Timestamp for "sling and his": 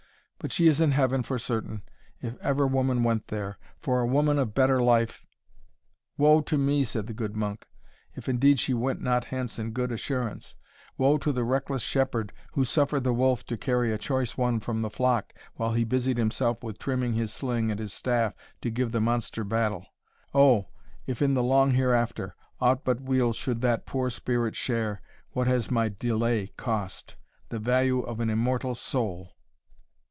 17.31-17.93